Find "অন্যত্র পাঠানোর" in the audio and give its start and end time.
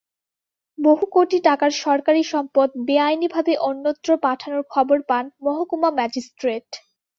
3.69-4.63